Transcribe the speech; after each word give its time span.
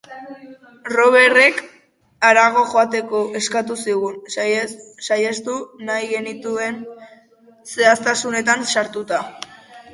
Roberrek 0.93 1.59
harago 2.29 2.63
joateko 2.71 3.21
eskatu 3.41 3.77
zigun, 3.85 4.17
saihestu 5.05 5.61
nahi 5.93 6.11
genituen 6.17 6.83
zehaztasunetan 7.77 8.69
sartuta. 8.77 9.25